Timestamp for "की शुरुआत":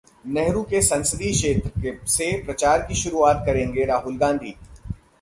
2.81-3.43